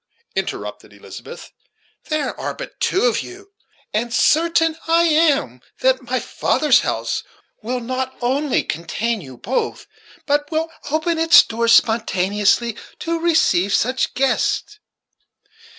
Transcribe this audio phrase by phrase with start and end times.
[0.35, 1.51] interrupted Elizabeth.
[2.09, 3.51] "There are but two of you;
[3.93, 7.23] and certain I am that my father's house
[7.61, 9.85] will not only contain you both,
[10.25, 14.79] but will open its doors spontaneously to receive such guests.